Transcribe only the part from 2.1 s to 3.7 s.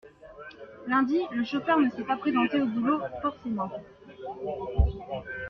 présenté au boulot, forcément.